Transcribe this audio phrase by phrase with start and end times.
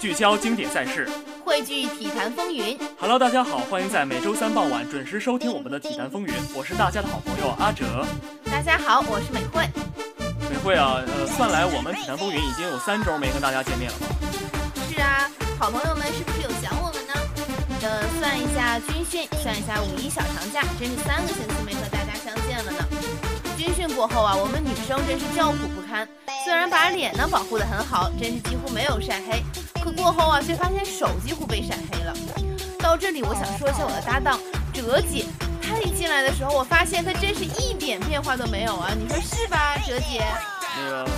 [0.00, 1.08] 聚焦经典赛事，
[1.44, 2.76] 汇聚体坛风云。
[2.98, 6.34] Hello，大家好，欢迎在每周三傍晚准时收听我们的体坛风云。
[6.56, 8.04] 我是大家的好朋友阿哲。
[8.50, 9.62] 大家好，我是美惠。
[10.50, 14.06] 美惠啊，呃，算来我们体坛风云已经有三周没跟大家见面了吧？
[14.92, 17.14] 是啊，好朋友们是不是有想我们呢？
[17.82, 22.01] 呃，算一下军训，算一下五一小长假，真是三个星期没和大家
[22.52, 22.86] 相见了呢。
[23.56, 26.06] 军训过后啊，我们女生真是叫苦不堪。
[26.44, 29.42] 虽然把脸呢保护得很好，真是几乎没有晒黑，
[29.82, 32.14] 可过后啊，却发现手几乎被晒黑了。
[32.78, 34.38] 到这里，我想说一下我的搭档
[34.72, 35.24] 哲姐，
[35.62, 40.22] 她一进来的时候，我发现她真是一点变化都没有啊，你说是吧，哲姐？
[40.76, 41.08] 那个，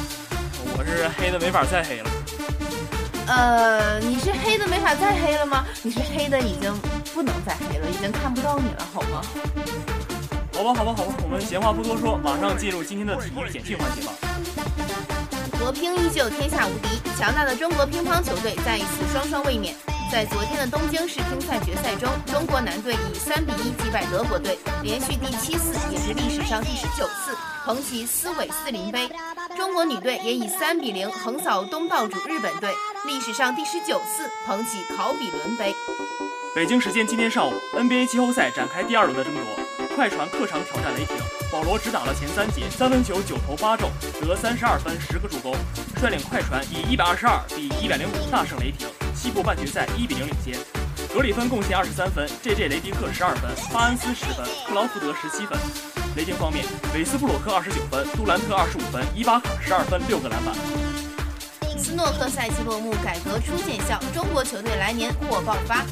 [0.77, 2.11] 我是黑的没法再黑了。
[3.27, 5.65] 呃，你是黑的没法再黑了吗？
[5.83, 6.71] 你是黑的已经
[7.15, 9.23] 不能再黑了，已经看不到你了，好吗？
[10.55, 14.13] 好吧，好吧，好吧，我们闲话不多说，马上进入今天的体育简讯环节吧。
[15.59, 19.75] 国乒依旧天下无敌，强大的中国乒乓球队再一次双双卫冕。
[20.13, 29.11] 在昨天的东京世乒赛决赛中，中国男队以三比一击败德国队，连续第七次，也是历史上第十九次捧起斯韦斯林杯。
[29.57, 32.73] 中国女队也以三比零横扫东道主日本队，
[33.07, 35.75] 历史上第十九次捧起考比伦杯。
[36.55, 39.64] 北京时间今天上午，NBA 季后赛展开第二轮的争夺，
[39.95, 41.17] 快船客场挑战雷霆。
[41.53, 45.55] 保罗只打了前三节，三分球九投八中，得三十二分，十个助攻，
[46.01, 50.59] 率领快船以一百二十二比一百零五大胜雷霆，西部半决赛一比零领先。
[51.15, 52.67] 格里芬贡献二十三分，J.J.
[52.67, 55.57] 雷迪克十二分，巴恩斯十分，克劳福德十七分。
[56.17, 60.55] 雷霆方面，韦斯布鲁克二十九分，杜兰特二十五分，伊巴卡十二分，六个篮板。
[61.79, 65.85] 斯诺克赛季落幕，改革初见效，中国球队来年或爆发。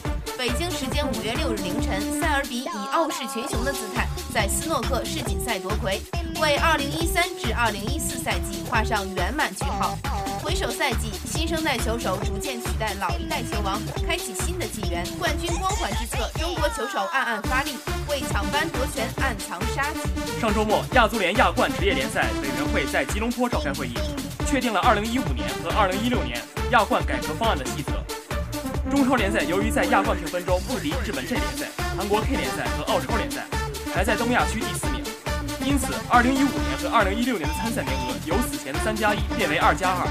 [0.43, 4.09] 北京时间五月六日凌晨，塞尔比以傲视群雄的姿态。
[4.35, 6.03] 在斯诺克世锦赛夺魁，
[6.41, 9.97] 为2013至2014赛季画上圆满句号。
[10.43, 15.07] 回首赛季，新生代球手逐渐取代老一代球王，开启新的纪元。
[15.17, 17.77] 冠军光环之侧，中国球手暗暗发力，
[18.09, 20.41] 为抢班夺权暗藏杀机。
[20.41, 23.95] 上周末，亚足联亚冠职业联赛委员会在吉隆坡召开会议，
[24.45, 26.43] 确定了2015年和2016年
[26.73, 28.02] 亚冠改革方案的细则。
[28.93, 31.67] 中超联赛由于在亚冠评分中不敌日本 J 联赛、
[31.97, 33.41] 韩国 K 联赛和澳超联赛。
[33.95, 35.03] 排在东亚区第四名，
[35.65, 36.45] 因此2015年
[36.77, 40.07] 和2016年的参赛名额由此前的三加一变为二加二。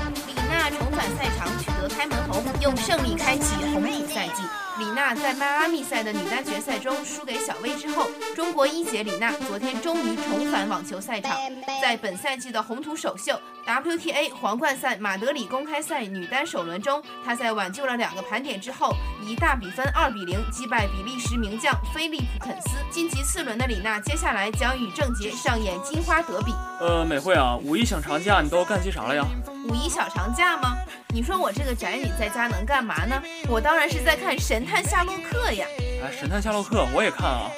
[0.62, 4.44] 李娜重返赛场取得开门红，用胜利开启红土赛季。
[4.78, 11.36] 李娜在迈阿密赛的女单决赛中输给小威之后，中国一姐李娜昨天终于重返网球赛场。
[11.82, 18.94] 在本赛季的红土首秀 WTA 皇冠赛马德里公开赛女单首轮中，她在挽救了两个盘点之后，
[19.26, 22.78] 以大比分二比零击败比利时名将菲利普肯斯。
[22.92, 26.54] 晋级次轮的李娜接下来将与郑洁上演金花德比。
[26.80, 29.26] 呃，美惠啊，五一小长假你都干些啥了呀？
[29.68, 30.76] 五一小长假吗？
[31.10, 33.22] 你说我这个宅女在家能干嘛呢？
[33.48, 35.66] 我当然是在看《神探夏洛克》呀！
[36.04, 37.50] 哎，《神探夏洛克》我也看啊。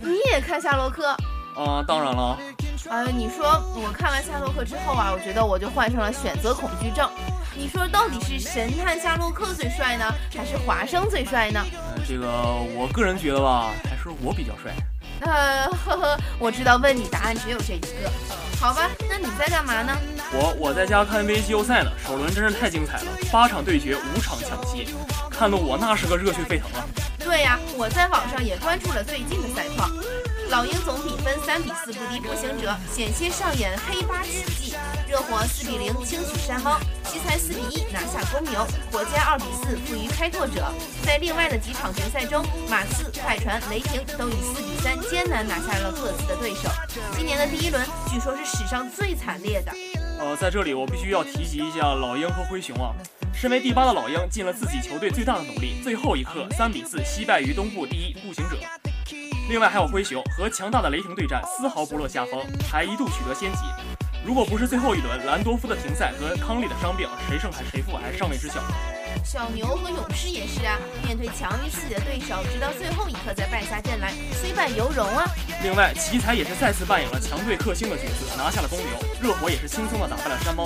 [0.00, 1.08] 你也看夏洛克？
[1.56, 2.38] 啊，当然了。
[2.88, 3.44] 呃，你说
[3.74, 7.10] 我看完夏洛克之后啊，我觉得我就患上了选择恐惧症。
[7.56, 10.04] 你说到底是神探夏洛克最帅呢，
[10.36, 11.60] 还是华生最帅呢？
[12.06, 12.28] 这个
[12.76, 14.72] 我个人觉得吧，还是我比较帅。
[15.20, 18.12] 呃，呵呵，我知道问你答案只有这一个。
[18.58, 19.96] 好吧，那你在干嘛呢？
[20.32, 24.88] 我我在家看 NBA 季后赛呢，首轮真是太精彩了，八场对决，五场抢七，
[25.30, 26.84] 看得我那是个热血沸腾啊！
[27.18, 29.90] 对呀，我在网上也关注了最近的赛况。
[30.48, 34.65] 老鹰总比分三比四不敌步行者，险些上演黑八奇迹。
[35.08, 40.66] 热火四比零轻取山猫，奇才四比一拿下公牛，火箭二比四负于开拓者。
[41.04, 46.68] 在另外的几场决赛中，马刺、快船、雷霆都以四比三艰难拿下了各自的对手。
[47.16, 49.72] 今年的第一轮据说是史上最惨烈的。
[50.18, 52.90] 呃，在这里我必须要提及一下老鹰和灰熊啊。
[53.32, 58.56] 身为第八的老鹰尽了自己球队最大的努力，最后一刻三比四惜败于东部第一步行者。
[59.48, 63.58] 另外还有灰熊和强大的雷霆对战，丝毫不落下风，还一度取得先机。
[64.26, 68.54] 如果不是最后一轮兰多夫的停赛和康利的伤病，谁胜还谁负还尚未知晓。
[69.24, 74.12] 小牛和勇士也是啊，面对强于自己的对手，直到最后一刻才败下阵来，
[74.42, 75.24] 虽败犹荣啊。
[75.62, 78.86] 另外，奇才也是再次扮演了强队克星的角色，拿下了公牛。
[79.22, 80.64] 热火也是轻松的打败了山猫。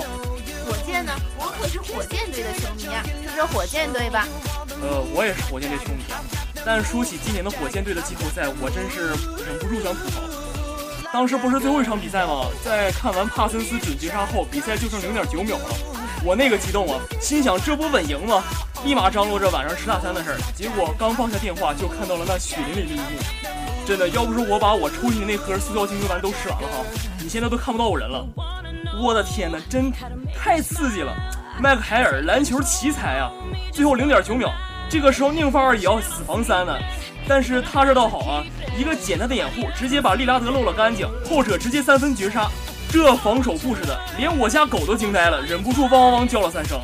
[0.65, 1.13] 火箭呢？
[1.37, 4.27] 我可是火箭队的球迷啊，说说火箭队吧。
[4.81, 6.17] 呃，我也是火箭队球迷啊。
[6.65, 9.09] 但说起今年的火箭队的季后赛，我真是
[9.45, 10.21] 忍不住想吐槽。
[11.13, 12.45] 当时不是最后一场比赛吗？
[12.63, 15.75] 在看完帕森斯准绝杀后，比赛就剩零点九秒了，
[16.23, 18.41] 我那个激动啊，心想这不稳赢吗？
[18.85, 20.37] 立马张罗着晚上吃大餐的事儿。
[20.55, 23.03] 结果刚放下电话，就看到了那血淋淋的一幕。
[23.85, 26.85] 真的，要不是我把我抽屉里那盒塑料晶晶丸都吃完了哈，
[27.19, 28.25] 你现在都看不到我人了。
[29.03, 29.91] 我的天哪，真
[30.33, 31.13] 太刺激了！
[31.59, 33.29] 迈克海尔篮球奇才啊！
[33.73, 34.49] 最后零点九秒，
[34.89, 36.73] 这个时候宁范儿也要死防三呢。
[37.33, 38.43] 但是他这倒好啊，
[38.77, 42.45] 一个简单的掩护，直接把利拉德漏了干净，后者直接三分绝杀。
[42.91, 46.77] 这防守布置的，连我家狗都惊呆了，忍不住汪汪汪叫了三声。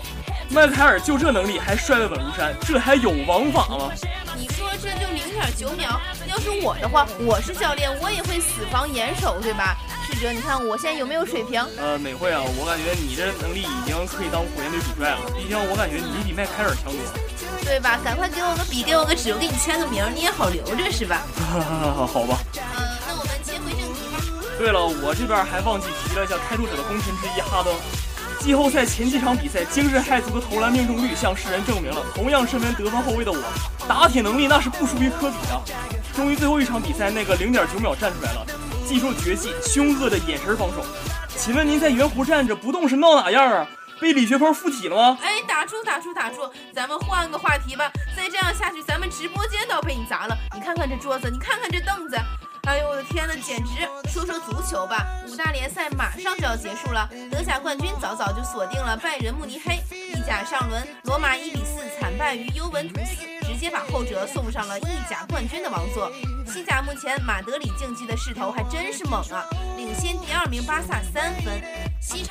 [0.49, 3.91] 迈克海尔就这能力还帅得稳如山，这还有王法吗？
[4.37, 5.99] 你说这就零点九秒，
[6.29, 9.75] 要是我的话，我是教练，我也会死防严守，对吧？
[10.09, 11.61] 智哲，你看我现在有没有水平？
[11.77, 17.11] 呃，美惠啊，我感觉你这能力已经可以当火箭队主帅了，毕竟我感觉你比迈凯尔强多了，
[17.67, 17.99] 对吧？
[18.03, 21.21] 赶快给我个笔，给我个纸，我给你签个名，你也好留着，是吧？
[22.07, 22.39] 好吧。
[22.55, 24.23] 呃，那我们切回正题吧。
[24.57, 27.75] 对了，我这边还忘记提了一下开拓者的功臣之一哈登。
[28.39, 33.43] 季后赛前几场比赛惊世骇俗的投篮命中率，向世人证明了同样身为得分后卫的我，
[33.87, 35.61] 打铁能力那是不输于科比的。
[36.15, 38.45] 终于最后一场比赛，那个零点九秒站出来了，
[38.87, 40.85] 技术绝技，凶恶的眼神防守。
[41.35, 43.67] 请问您在圆弧站着不动是闹哪样啊？
[43.99, 45.17] 被李学鹏附体了吗？
[45.21, 47.91] 哎，打住打住打住，咱们换个话题吧。
[48.15, 50.37] 再这样下去，咱们直播间都要被你砸了。
[50.53, 52.17] 你看看这桌子，你看看这凳子。
[52.67, 53.87] 哎呦我的天呐，简直！
[54.09, 59.79] 说说足球吧，五大联赛马上就要结束了，德甲冠军早早就锁定了拜仁慕尼黑。
[59.89, 66.11] 意甲上轮，罗马一比四惨败于尤文图斯，直接把后者送上了意甲冠军的王座。
[66.45, 69.45] 西甲目前马德里竞技的势头还真是猛啊，
[69.77, 71.63] 领先第二名巴萨三分。
[72.01, 72.21] 西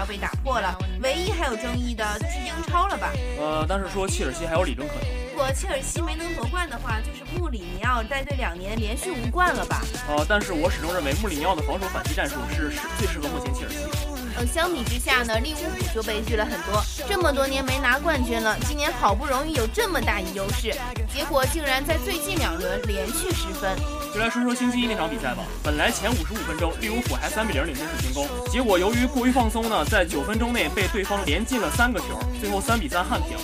[0.00, 3.12] 要被打破了，唯一还有争议的就是英超了吧？
[3.38, 5.04] 呃，但是说切尔西还有理论可能。
[5.30, 9.82] 如果切尔西没能夺冠的话，就是穆里尼奥带队两年连续无冠了吧？
[10.08, 14.19] 呃，但是我始终认为穆里尼奥的防守反击战术是是最适合目前切尔西。
[14.46, 16.82] 相比之下呢，利物浦就悲剧了很多。
[17.08, 20.74] 这么多年没拿冠军了，今年好不容易有这么大一优势，
[21.12, 23.76] 结果竟然在最近两轮连续失分。
[24.12, 25.44] 就来说说星期一那场比赛吧。
[25.62, 33.36] 本来前五十五分钟，利物浦还三比零领先主进攻，结果由于过于放松呢，在九分钟内被对方连进了三个球，最后三比三悍平。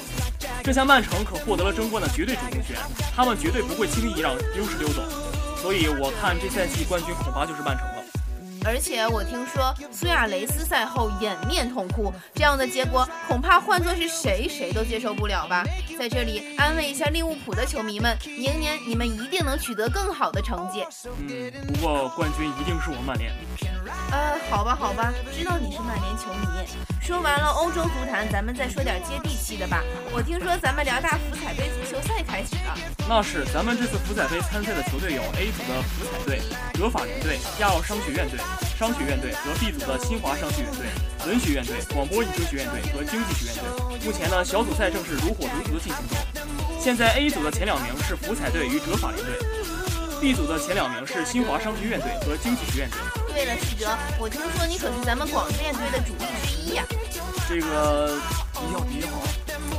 [0.64, 2.76] 这下曼城可获得了争冠的绝对主动权，
[3.14, 5.02] 他们绝对不会轻易让优势溜走，
[5.62, 7.95] 所以我看这赛季冠军恐怕就是曼城。
[8.66, 15.64] 而且我听说苏亚雷斯赛后掩面痛哭，这样的结果恐怕换作是谁谁都接受不了吧。
[15.96, 20.84] 在这里安慰一下利物浦的球迷们，明年你们一定能取得更好的成绩。
[21.04, 23.32] 嗯，不过冠军一定是我曼联。
[24.10, 26.95] 呃，好吧，好吧，知道你是曼联球迷。
[27.06, 29.80] 说完了欧洲足坛，咱们再说点接地气的吧。
[30.10, 32.76] 我听说咱们辽大福彩杯足球赛开始了。
[33.08, 36.42] 那是，咱们这次福彩杯参赛的球队有 A 组的福彩队、
[36.74, 38.40] 德法联队、亚奥商学院队、
[38.76, 40.82] 商学院队和 B 组的新华商学院队、
[41.30, 44.02] 文学院队、广播影视学院队和经济学院队。
[44.04, 46.18] 目前呢，小组赛正是如火如荼的进行中。
[46.80, 49.38] 现在 A 组的前两名是福彩队与德法联队
[50.20, 52.98] ，B 组的前两名是新华商学院队和经济学院队。
[53.32, 56.82] 对了，世哲，我听说你可是咱们广电队的主力之一呀。
[57.48, 58.18] 这个
[58.54, 59.08] 低调低调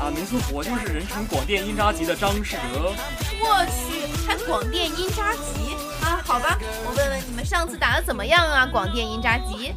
[0.02, 2.94] 啊，没错，我就是人称广电音扎级的张世哲。
[3.42, 6.22] 我去，还广电音扎级啊？
[6.24, 8.66] 好吧，我问问你们上次打的怎么样啊？
[8.66, 9.74] 广电音扎级。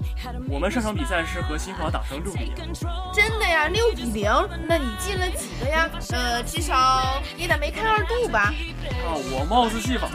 [0.49, 2.73] 我们上场比赛是和新华打成六比零。
[3.13, 4.31] 真的呀，六比零？
[4.69, 5.91] 那你进了几个呀？
[6.13, 8.53] 呃，至少也得没开二度吧？
[9.05, 10.09] 啊，我貌似戏法，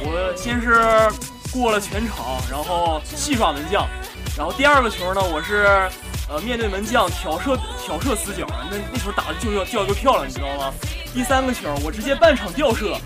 [0.00, 1.10] 我先是。
[1.52, 3.88] 过了全场，然后戏耍门将，
[4.36, 5.88] 然后第二个球呢，我是
[6.28, 10.72] 呃面对门将挑射挑射死角，那那球打的就要就要够漂亮，你知道吗？
[11.14, 12.98] 第三个球我直接半场吊射，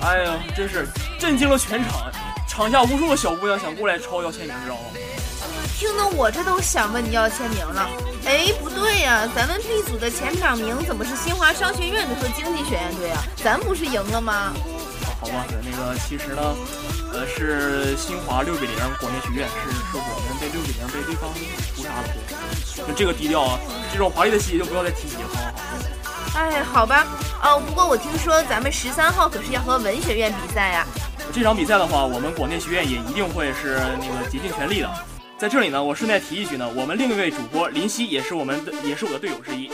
[0.00, 2.10] 哎呀，真是震惊了全场，
[2.48, 4.82] 场下无数个小姑娘想过来抄要签名，知道吗？
[5.76, 7.88] 听得我这都想问你要签名了。
[8.26, 13.22] 哎，不对呀，咱们 B 组的前两名怎么是新华商学院队和经济学院队啊？
[13.42, 14.54] 咱不是赢了吗？
[15.20, 16.54] 好吧，那个其实呢，
[17.14, 22.08] 呃，是新华六比零广电学院，是是我们被六比零被对方屠杀了。
[22.88, 23.58] 就这个低调啊，
[23.92, 26.40] 这种华丽的细节就不要再提及了，好不好？
[26.40, 27.06] 哎，好吧。
[27.40, 30.84] 哦，不过我听说咱们十三号可是要和文学院比赛呀。
[31.32, 34.90] 这场比赛的话，我们广电学院也一定会是那个竭尽全力的。
[35.38, 39.70] 在这里呢，我顺带提一句呢，我们另一位主播林夕也是我们的，也是我的队友之一。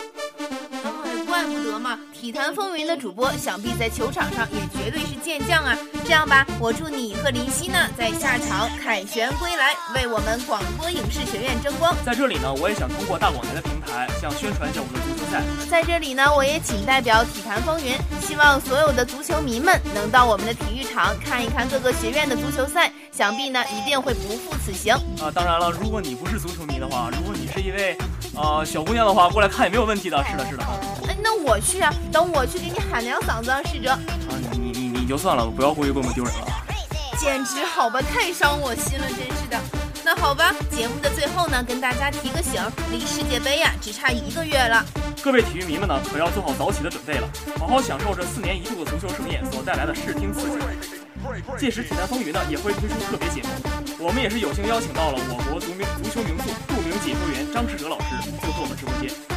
[1.81, 1.99] 怪不得嘛！
[2.13, 5.77] 体坛风云的主播，想必在球场上也绝对是健将啊！
[6.05, 11.95] 这样吧，我祝你和林夕呢，在下场凯旋归来，为我们广播影视学院争光。
[12.05, 15.43] 在这里呢，我也想通过大广台的平台，向宣传一下我们的足球赛。
[15.69, 24.95] 在这里呢，我也仅代表体坛风云，希望所有的足球迷们能到我们的体育场看一看各个学院的足球赛，想必呢，一定会不负此行。
[25.21, 27.97] 啊，当然了，如果你不是足球迷的话，如果你是一位
[28.37, 30.23] 啊小姑娘的话，过来看也没有问题的。
[30.25, 30.65] 是的，是的。
[31.23, 33.93] 那我去啊，等我去给你喊两嗓子，试着。
[33.93, 34.01] 啊，
[34.53, 36.47] 你你你你就算了，不要故意给我们丢人了。
[37.19, 39.59] 简直好吧，太伤我心了，真是的。
[40.03, 44.85] 那好吧，节目的最后呢，跟大家提个醒，离世界杯呀只差一个月了。
[45.23, 50.57] 各位体育迷们呢，可要做好早起的准备了，好好享受这四年一度的足球盛宴所带来的视听刺激。
[51.59, 58.07] 届时，体坛风云呢也会推出特别节目，我们也是有幸邀请到了我国足名足球名宿、著名解说员张世哲老师
[58.41, 59.30] 做客我们直播间。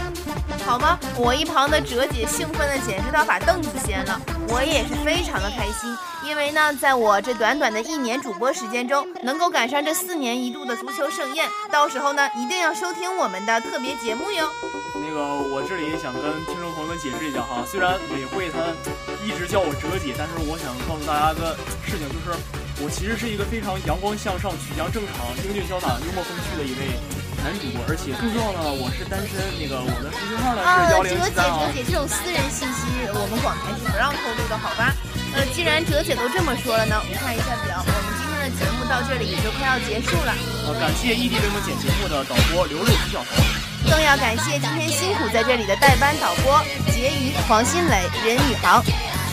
[0.66, 0.98] 好吗？
[1.18, 14.48] 我一旁的哲姐兴奋的简直到把凳子掀了，我也是非常的开心，因为呢，在我这短短的一年主播时间中，能够赶上这四年一度的足球盛宴，到时候呢，一定要收听我们的特别节目哟。
[14.96, 15.22] 那个，
[15.54, 18.60] 我这里想跟听众朋友们解释一下哈，虽然美惠她
[19.26, 22.38] 一直叫我哲姐，但是我想告诉大家个事情，就是
[22.84, 27.00] 我其实是一个非常阳光向上、曲江正常、英俊潇洒、幽默风趣的一位。
[27.40, 29.40] 男主播，而且更重要的，我是单身。
[29.56, 34.92] 那个我的手机号呢是幺零三啊哲姐，哲姐，这种私人信息我们广台是不让透露的，好吧？
[35.32, 40.32] 呃，既然哲姐都这么说了呢，我们看一下表，我们今天的节目到这里也就快要结束了。
[40.68, 43.44] 呃，感谢异地为我们剪节目的导播刘露、徐小彤，
[43.88, 46.60] 更要感谢今天辛苦在这里的代班导播
[46.92, 48.84] 婕妤、黄新磊、任宇航。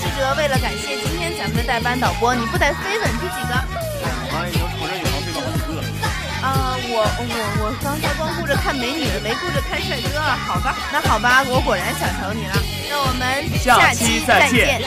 [0.01, 3.55] 志哲为了感谢今天咱们的代班导播，你不得飞吻这几个？
[4.33, 5.85] 哎，已经从任宇航飞到好几个了。
[6.41, 12.57] 啊，我我我刚才光顾着看美女了，没顾着看帅哥，好吧，那好吧，我果然想成你了，
[12.89, 14.81] 那我们下期再见。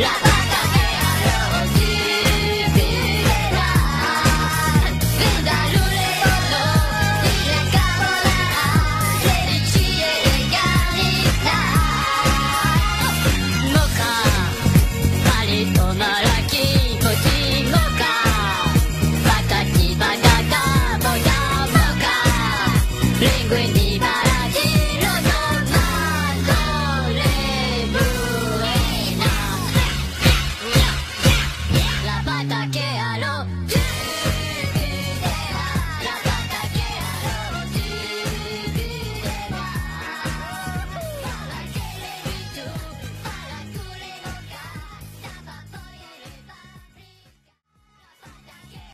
[0.00, 0.29] Yeah.